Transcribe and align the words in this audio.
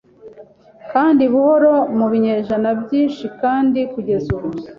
kandi 0.91 1.23
buhoro 1.33 1.73
mu 1.97 2.05
binyejana 2.11 2.69
byinshikandi 2.81 3.79
kugeza 3.93 4.27
ubu 4.37 4.47